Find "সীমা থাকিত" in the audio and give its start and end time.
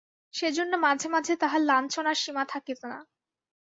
2.23-2.81